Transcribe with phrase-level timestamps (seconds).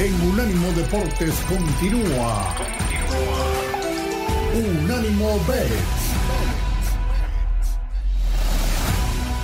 [0.00, 2.54] en Unánimo Deportes continúa.
[4.54, 5.68] Unánimo Bet.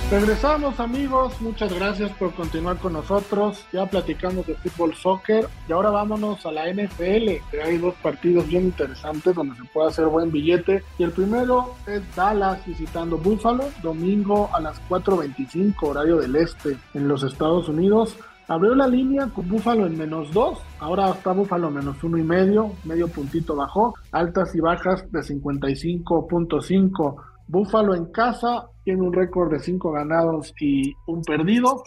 [0.09, 3.65] Regresamos amigos, muchas gracias por continuar con nosotros.
[3.71, 8.47] Ya platicamos de fútbol soccer y ahora vámonos a la NFL, que hay dos partidos
[8.47, 10.81] bien interesantes donde se puede hacer buen billete.
[10.97, 17.07] Y el primero es Dallas visitando Buffalo, domingo a las 4.25 horario del este en
[17.07, 18.17] los Estados Unidos.
[18.47, 22.71] Abrió la línea con Búfalo en menos 2, ahora está Búfalo menos uno y medio,
[22.85, 27.15] medio puntito bajó, altas y bajas de 55.5
[27.47, 31.83] Buffalo en casa tiene un récord de 5 ganados y un perdido.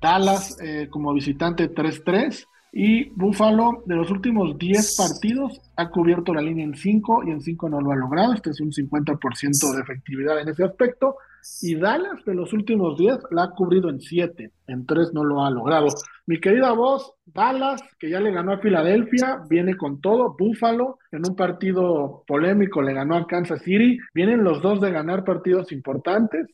[0.00, 2.46] Dallas eh, como visitante 3-3.
[2.72, 7.40] Y Buffalo de los últimos 10 partidos ha cubierto la línea en 5 y en
[7.40, 8.32] 5 no lo ha logrado.
[8.34, 11.16] Este es un 50% de efectividad en ese aspecto.
[11.62, 15.44] Y Dallas de los últimos 10 la ha cubrido en 7, en 3 no lo
[15.44, 15.88] ha logrado.
[16.26, 20.36] Mi querida voz, Dallas, que ya le ganó a Filadelfia, viene con todo.
[20.38, 23.98] Buffalo, en un partido polémico, le ganó a Kansas City.
[24.14, 26.46] Vienen los dos de ganar partidos importantes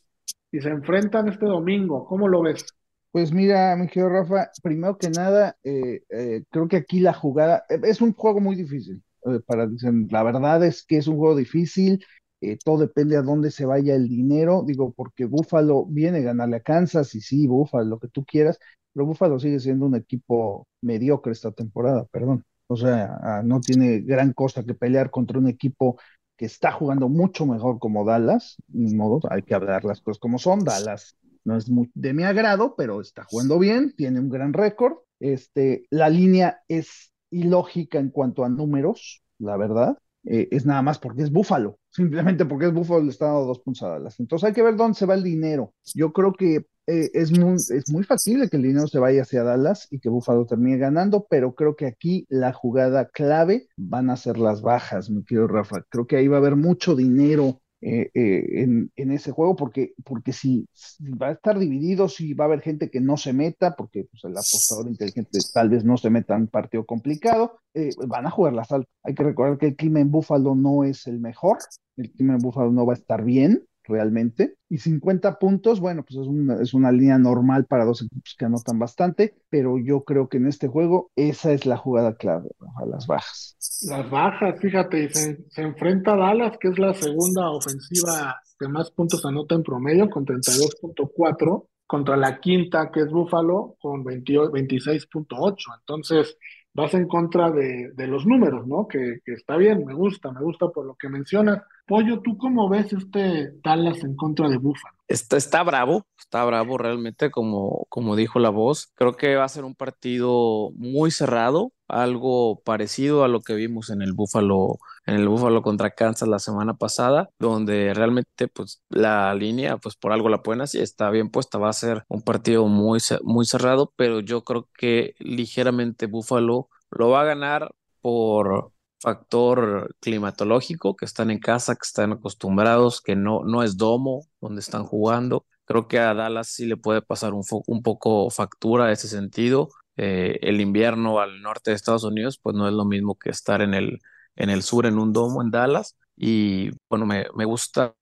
[0.51, 2.06] y se enfrentan este domingo.
[2.06, 2.67] ¿Cómo lo ves?
[3.12, 7.65] Pues mira, mi querido Rafa, primero que nada, eh, eh, creo que aquí la jugada
[7.69, 9.03] eh, es un juego muy difícil.
[9.47, 9.69] para,
[10.11, 12.05] la verdad es que es un juego difícil
[12.41, 16.56] eh, todo depende a dónde se vaya el dinero, digo, porque Búfalo viene a ganarle
[16.56, 18.59] a Kansas y sí, Búfalo, lo que tú quieras,
[18.93, 22.45] pero Búfalo sigue siendo un equipo mediocre esta temporada, perdón.
[22.69, 25.98] O sea, ah, no tiene gran cosa que pelear contra un equipo
[26.37, 30.39] que está jugando mucho mejor como Dallas, ni modo, hay que hablar las cosas como
[30.39, 34.53] son, Dallas no es muy de mi agrado, pero está jugando bien, tiene un gran
[34.53, 40.82] récord, este, la línea es ilógica en cuanto a números, la verdad, eh, es nada
[40.82, 44.20] más porque es Búfalo, simplemente porque es Búfalo le está dando dos Dallas.
[44.20, 45.72] Entonces hay que ver dónde se va el dinero.
[45.94, 49.42] Yo creo que eh, es, muy, es muy factible que el dinero se vaya hacia
[49.42, 54.16] Dallas y que Búfalo termine ganando, pero creo que aquí la jugada clave van a
[54.16, 55.84] ser las bajas, mi querido Rafa.
[55.88, 59.94] Creo que ahí va a haber mucho dinero eh, eh, en, en, ese juego, porque,
[60.05, 60.69] porque si,
[61.00, 64.25] va a estar dividido, si va a haber gente que no se meta, porque pues,
[64.25, 68.55] el apostador inteligente tal vez no se meta en partido complicado, eh, van a jugar
[68.55, 68.93] las altas.
[69.05, 71.59] Hay que recordar que el clima en Búfalo no es el mejor,
[71.97, 74.56] el clima en Búfalo no va a estar bien, realmente.
[74.69, 78.44] Y 50 puntos, bueno, pues es una, es una línea normal para dos equipos que
[78.44, 82.86] anotan bastante, pero yo creo que en este juego esa es la jugada clave, a
[82.86, 83.56] las bajas.
[83.88, 88.91] Las bajas, fíjate, se, se enfrenta a Dallas, que es la segunda ofensiva que más
[88.91, 95.56] puntos anota en promedio, con 32.4, contra la quinta, que es Buffalo, con 26.8.
[95.80, 96.36] Entonces,
[96.76, 98.87] vas en contra de, de los números, ¿no?
[98.87, 101.62] Que, que, está bien, me gusta, me gusta por lo que mencionas.
[101.87, 104.94] Pollo, ¿tú cómo ves este Dallas en contra de Buffalo?
[105.09, 108.92] Está, está bravo, está bravo realmente, como, como dijo la voz.
[108.94, 113.91] Creo que va a ser un partido muy cerrado, algo parecido a lo que vimos
[113.91, 119.34] en el Buffalo, en el Buffalo contra Kansas la semana pasada, donde realmente pues la
[119.34, 122.66] línea, pues por algo la pueden así, está bien puesta, va a ser un partido
[122.66, 129.94] muy, muy cerrado, pero yo creo que ligeramente Buffalo lo va a ganar por factor
[130.00, 134.84] climatológico, que están en casa, que están acostumbrados, que no, no es domo donde están
[134.84, 135.47] jugando.
[135.64, 139.68] Creo que a Dallas sí le puede pasar un, un poco factura ese sentido.
[139.97, 143.62] Eh, el invierno al norte de Estados Unidos, pues no es lo mismo que estar
[143.62, 144.01] en el,
[144.37, 145.97] en el sur en un domo en Dallas.
[146.17, 147.95] Y bueno, me, me gusta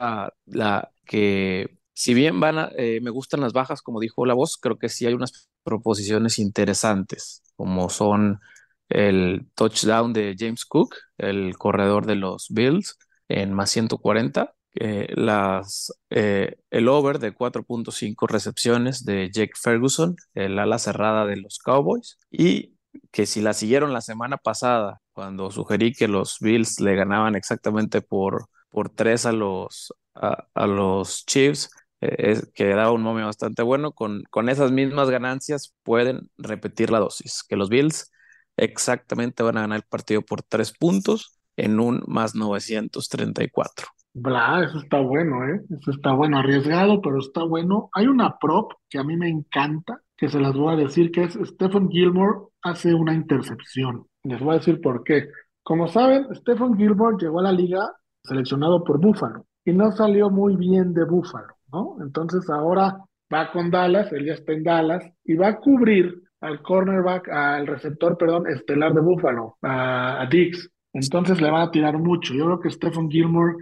[0.46, 4.56] la que, si bien van a, eh, me gustan las bajas, como dijo la voz,
[4.56, 8.40] creo que sí hay unas proposiciones interesantes, como son
[8.88, 14.53] el touchdown de James Cook, el corredor de los Bills, en más 140.
[14.76, 21.36] Eh, las, eh, el over de 4.5 recepciones de Jake Ferguson, el ala cerrada de
[21.36, 22.74] los Cowboys, y
[23.12, 28.02] que si la siguieron la semana pasada, cuando sugerí que los Bills le ganaban exactamente
[28.02, 31.70] por, por 3 a los, a, los Chiefs,
[32.00, 36.98] eh, que daba un momio bastante bueno, con, con esas mismas ganancias pueden repetir la
[37.00, 38.10] dosis, que los Bills
[38.56, 43.86] exactamente van a ganar el partido por tres puntos en un más 934.
[44.16, 45.60] Bla, eso está bueno, ¿eh?
[45.70, 47.90] Eso está bueno, arriesgado, pero está bueno.
[47.92, 51.24] Hay una prop que a mí me encanta, que se las voy a decir, que
[51.24, 54.06] es Stephen Gilmore hace una intercepción.
[54.22, 55.28] Les voy a decir por qué.
[55.64, 57.90] Como saben, Stephen Gilmore llegó a la liga
[58.22, 61.96] seleccionado por Buffalo y no salió muy bien de Buffalo, ¿no?
[62.00, 62.98] Entonces ahora
[63.32, 67.66] va con Dallas, él ya está en Dallas y va a cubrir al cornerback, al
[67.66, 70.70] receptor, perdón, estelar de Buffalo, a, Dix.
[70.92, 72.34] Entonces le van a tirar mucho.
[72.34, 73.54] Yo creo que Stephen Gilmore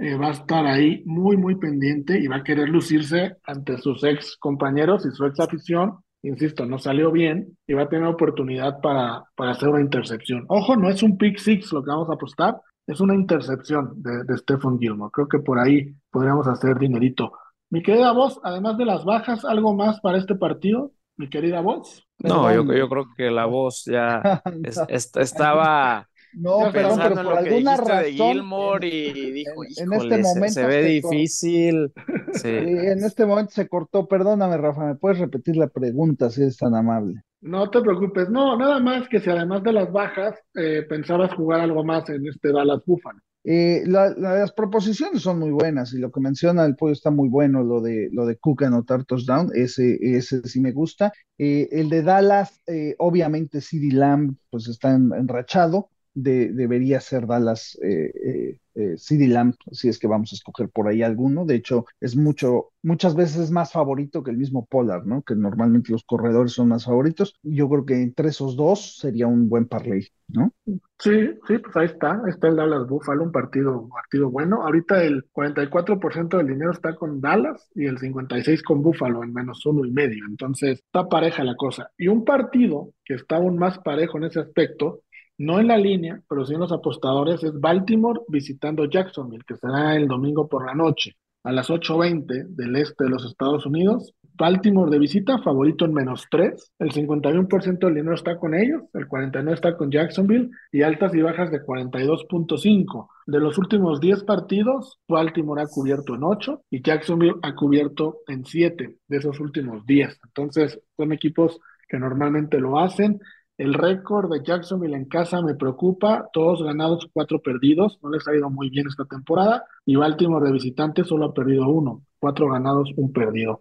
[0.00, 4.02] eh, va a estar ahí muy, muy pendiente y va a querer lucirse ante sus
[4.04, 8.80] ex compañeros y su ex afición insisto, no salió bien y va a tener oportunidad
[8.82, 10.44] para, para hacer una intercepción.
[10.48, 12.56] Ojo, no es un pick six lo que vamos a apostar,
[12.86, 15.10] es una intercepción de, de Stephen Gilmore.
[15.14, 17.32] Creo que por ahí podríamos hacer dinerito.
[17.70, 20.92] Mi querida voz, además de las bajas, ¿algo más para este partido?
[21.16, 22.06] Mi querida voz.
[22.18, 27.24] No, yo, yo creo que la voz ya es- es- estaba No, perdón, pero por
[27.24, 28.04] lo que alguna de razón.
[28.04, 31.92] Gilmore en- y dijo, en- en este "Híjole, se- momento se, ve difícil.
[32.32, 32.48] Sí.
[32.48, 34.06] en este momento se cortó.
[34.06, 37.22] Perdóname, Rafa, ¿me puedes repetir la pregunta si eres tan amable?
[37.42, 41.60] No te preocupes, no, nada más que si además de las bajas eh, pensabas jugar
[41.60, 43.18] algo más en este Dallas Buffalo.
[43.42, 47.10] Eh, la- la- las proposiciones son muy buenas y lo que menciona el pollo está
[47.10, 51.10] muy bueno, lo de, lo de Cook anotar touchdown, ese, ese sí me gusta.
[51.38, 57.26] Eh, el de Dallas, eh, obviamente CD Lamb pues está en- enrachado, de- debería ser
[57.26, 61.44] Dallas eh, eh, eh, CD Lamb, si es que vamos a escoger por ahí alguno.
[61.46, 65.22] De hecho, es mucho, muchas veces es más favorito que el mismo Pollard, ¿no?
[65.22, 67.34] Que normalmente los corredores son más favoritos.
[67.42, 70.52] Yo creo que entre esos dos sería un buen parlay, ¿no?
[70.98, 71.10] Sí,
[71.48, 74.62] sí, pues ahí está, está el Dallas Buffalo, un partido, partido bueno.
[74.62, 79.64] Ahorita el 44% del dinero está con Dallas y el 56% con Buffalo en menos
[79.64, 80.24] uno y medio.
[80.28, 81.90] Entonces, está pareja la cosa.
[81.96, 85.00] Y un partido que está aún más parejo en ese aspecto,
[85.40, 89.96] no en la línea, pero sí en los apostadores, es Baltimore visitando Jacksonville, que será
[89.96, 94.12] el domingo por la noche a las 8.20 del este de los Estados Unidos.
[94.34, 96.72] Baltimore de visita, favorito en menos 3.
[96.78, 101.22] El 51% del dinero está con ellos, el 49% está con Jacksonville y altas y
[101.22, 103.08] bajas de 42.5.
[103.26, 108.44] De los últimos 10 partidos, Baltimore ha cubierto en 8 y Jacksonville ha cubierto en
[108.44, 110.20] 7 de esos últimos 10.
[110.22, 113.20] Entonces, son equipos que normalmente lo hacen.
[113.60, 118.34] El récord de Jacksonville en casa me preocupa, todos ganados, cuatro perdidos, no les ha
[118.34, 122.90] ido muy bien esta temporada, y Baltimore de visitante solo ha perdido uno, cuatro ganados,
[122.96, 123.60] un perdido.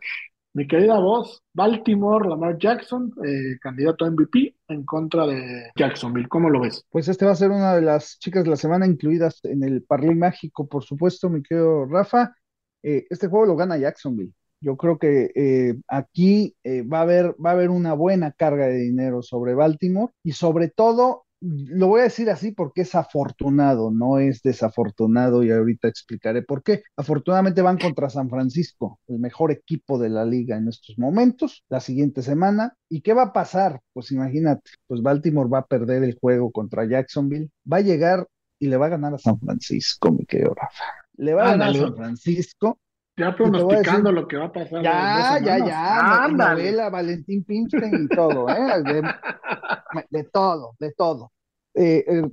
[0.53, 6.49] Mi querida voz, Baltimore, Lamar Jackson, eh, candidato a MVP en contra de Jacksonville, ¿cómo
[6.49, 6.85] lo ves?
[6.89, 9.83] Pues este va a ser una de las chicas de la semana incluidas en el
[9.83, 12.33] Parlay Mágico, por supuesto, mi querido Rafa.
[12.81, 14.31] Eh, este juego lo gana Jacksonville.
[14.61, 18.67] Yo creo que eh, aquí eh, va a haber, va a haber una buena carga
[18.67, 23.91] de dinero sobre Baltimore y sobre todo, lo voy a decir así porque es afortunado,
[23.91, 26.83] no es desafortunado y ahorita explicaré por qué.
[26.97, 31.79] Afortunadamente van contra San Francisco, el mejor equipo de la liga en estos momentos, la
[31.79, 32.75] siguiente semana.
[32.89, 33.79] ¿Y qué va a pasar?
[33.93, 38.27] Pues imagínate, pues Baltimore va a perder el juego contra Jacksonville, va a llegar
[38.59, 40.83] y le va a ganar a San Francisco, mi querido Rafa.
[41.15, 41.73] Le va a ganar a.
[41.73, 42.77] San Francisco
[43.19, 44.83] Ya pronosticando decir- lo que va a pasar.
[44.83, 48.83] ya, ya, ya, novela, Valentín Pinstein y todo, ¿eh?
[48.83, 49.03] De,
[50.09, 51.31] de todo, de todo.
[51.73, 52.23] Eh, eh,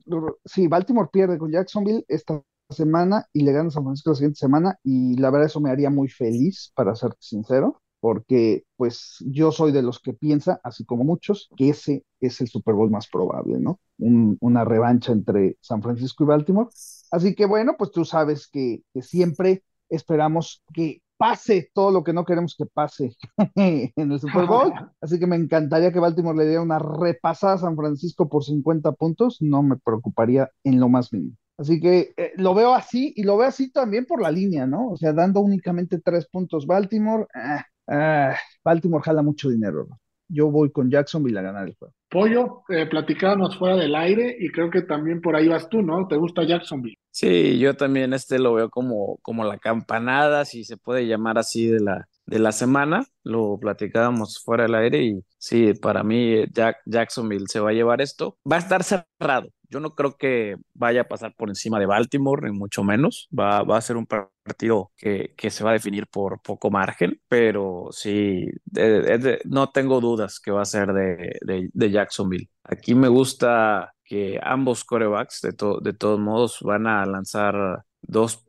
[0.44, 4.38] sí, Baltimore pierde con Jacksonville esta semana y le gana a San Francisco la siguiente
[4.38, 9.52] semana y la verdad eso me haría muy feliz, para serte sincero, porque pues yo
[9.52, 13.08] soy de los que piensa, así como muchos, que ese es el Super Bowl más
[13.08, 13.78] probable, ¿no?
[13.98, 16.68] Un- una revancha entre San Francisco y Baltimore.
[17.10, 22.12] Así que bueno, pues tú sabes que, que siempre esperamos que pase todo lo que
[22.12, 23.16] no queremos que pase
[23.54, 24.72] en el Super Bowl.
[25.00, 28.92] Así que me encantaría que Baltimore le diera una repasada a San Francisco por 50
[28.92, 29.38] puntos.
[29.40, 31.36] No me preocuparía en lo más mínimo.
[31.58, 34.90] Así que eh, lo veo así y lo veo así también por la línea, ¿no?
[34.90, 37.26] O sea, dando únicamente tres puntos Baltimore.
[37.34, 39.88] ah, ah, Baltimore jala mucho dinero.
[40.28, 41.94] Yo voy con Jacksonville a ganar el juego.
[42.08, 46.06] Pollo, eh, platicábamos fuera del aire y creo que también por ahí vas tú, ¿no?
[46.08, 46.98] ¿Te gusta Jacksonville?
[47.10, 51.66] Sí, yo también este lo veo como, como la campanada, si se puede llamar así,
[51.66, 53.04] de la, de la semana.
[53.22, 57.72] Lo platicábamos fuera del aire y sí, para mí eh, Jack, Jacksonville se va a
[57.72, 58.38] llevar esto.
[58.50, 59.48] Va a estar cerrado.
[59.68, 63.28] Yo no creo que vaya a pasar por encima de Baltimore, ni mucho menos.
[63.36, 67.20] Va, va a ser un partido que, que se va a definir por poco margen,
[67.28, 72.48] pero sí, de- de- no tengo dudas que va a ser de, Jacksonville.
[72.64, 75.52] Aquí me gusta que ambos corebacks, de,
[75.82, 78.44] de todos modos, van a lanzar dos,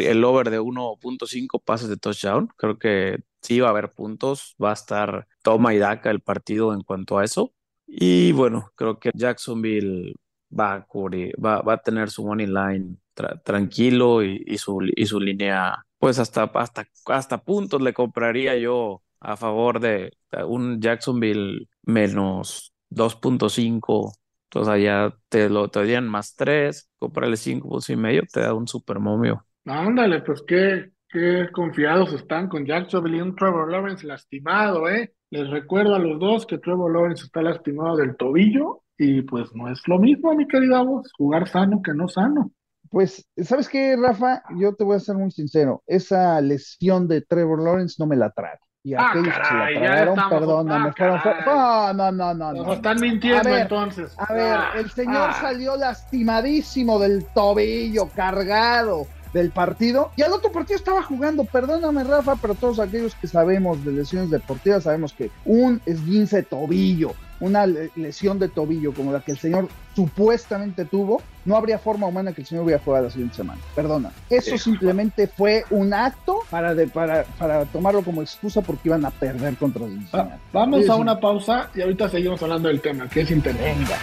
[0.00, 2.48] el over de 1.5 pases de touchdown.
[2.56, 6.72] Creo que sí va a haber puntos, va a estar toma y daca el partido
[6.74, 7.52] en cuanto a eso.
[7.86, 10.14] Y bueno, creo que Jacksonville
[10.58, 14.80] va a cubrir, va, va a tener su money line tra- tranquilo y, y su,
[14.94, 20.12] y su línea, pues hasta, hasta, hasta puntos le compraría yo a favor de
[20.46, 24.12] un Jacksonville menos 2.5.
[24.50, 28.54] Entonces allá te lo te darían más 3, cómprale 5 puntos y medio, te da
[28.54, 29.44] un super momio.
[29.64, 35.12] Ándale, pues qué, qué confiados están con Jacksonville y un Trevor Lawrence lastimado, ¿eh?
[35.30, 39.68] Les recuerdo a los dos que Trevor Lawrence está lastimado del tobillo y pues no
[39.70, 42.52] es lo mismo, mi querida voz, jugar sano que no sano.
[42.90, 44.42] Pues, ¿sabes qué, Rafa?
[44.58, 45.82] Yo te voy a ser muy sincero.
[45.86, 48.58] Esa lesión de Trevor Lawrence no me la trae.
[48.86, 52.52] Y Ah, aquellos que se caray, la tragaron, estamos- perdóname, fueron- no, no, no, no,
[52.52, 52.72] Nos no.
[52.74, 54.14] están mintiendo A ver, entonces.
[54.16, 55.38] A ver, Ah, el señor ah.
[55.40, 62.36] salió lastimadísimo del tobillo, cargado del partido, y al otro partido estaba jugando, perdóname Rafa,
[62.36, 67.90] pero todos aquellos que sabemos de lesiones deportivas sabemos que un esguince tobillo, una le-
[67.96, 72.40] lesión de tobillo como la que el señor supuestamente tuvo, no habría forma humana que
[72.42, 73.60] el señor hubiera jugado la siguiente semana.
[73.74, 74.10] Perdona.
[74.30, 79.10] Eso simplemente fue un acto para, de- para, para tomarlo como excusa porque iban a
[79.10, 80.40] perder contra Va- Cincinnati.
[80.52, 81.00] vamos Sí, a sí.
[81.00, 83.74] una pausa y ahorita seguimos hablando del tema, que es interesante.
[83.80, 83.96] Venga.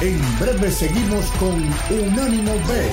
[0.00, 1.54] En breve seguimos con
[1.96, 2.92] Unánimo Bet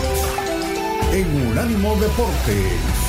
[1.14, 3.09] en Unánimo Deportes.